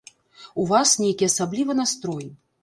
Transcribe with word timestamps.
У 0.63 0.65
вас 0.71 0.93
нейкі 1.03 1.29
асаблівы 1.31 1.77
настрой. 1.81 2.25